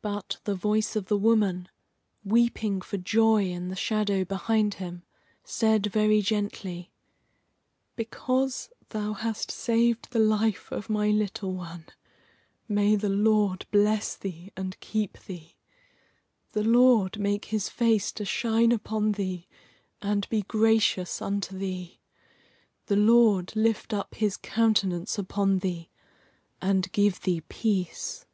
But 0.00 0.38
the 0.44 0.54
voice 0.54 0.94
of 0.94 1.06
the 1.06 1.16
woman, 1.18 1.66
weeping 2.24 2.80
for 2.82 2.96
joy 2.98 3.46
in 3.46 3.66
the 3.66 3.74
shadow 3.74 4.24
behind 4.24 4.74
him, 4.74 5.02
said 5.42 5.86
very 5.88 6.22
gently: 6.22 6.92
"Because 7.96 8.70
thou 8.90 9.12
hast 9.14 9.50
saved 9.50 10.12
the 10.12 10.20
life 10.20 10.70
of 10.70 10.88
my 10.88 11.08
little 11.10 11.52
one, 11.52 11.86
may 12.68 12.94
the 12.94 13.08
Lord 13.08 13.66
bless 13.72 14.14
thee 14.14 14.52
and 14.56 14.78
keep 14.78 15.18
thee; 15.24 15.56
the 16.52 16.62
Lord 16.64 17.18
make 17.18 17.46
His 17.46 17.68
face 17.68 18.12
to 18.12 18.24
shine 18.24 18.70
upon 18.70 19.12
thee 19.12 19.48
and 20.00 20.28
be 20.28 20.42
gracious 20.42 21.20
unto 21.20 21.58
thee; 21.58 21.98
the 22.86 22.96
Lord 22.96 23.52
lift 23.56 23.92
up 23.92 24.14
His 24.14 24.36
countenance 24.36 25.18
upon 25.18 25.58
thee 25.58 25.90
and 26.62 26.90
give 26.92 27.22
thee 27.22 27.40
peace." 27.48 28.24